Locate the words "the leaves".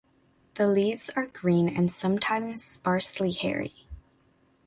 0.55-1.11